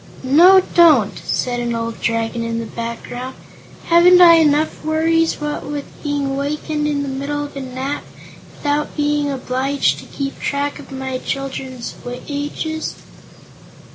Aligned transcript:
"No; 0.23 0.61
don't!" 0.73 1.19
said 1.19 1.59
an 1.59 1.75
old 1.75 2.01
Dragon 2.01 2.43
in 2.43 2.57
the 2.57 2.65
background; 2.65 3.35
"haven't 3.85 4.19
I 4.19 4.37
enough 4.37 4.83
worries, 4.83 5.35
what 5.39 5.63
with 5.63 5.85
being 6.01 6.35
wakened 6.35 6.87
in 6.87 7.03
the 7.03 7.07
middle 7.07 7.43
of 7.43 7.55
a 7.55 7.61
nap, 7.61 8.03
without 8.57 8.97
being 8.97 9.29
obliged 9.29 9.99
to 9.99 10.05
keep 10.07 10.39
track 10.39 10.79
of 10.79 10.91
my 10.91 11.19
children's 11.19 11.93
ages?" 12.27 12.95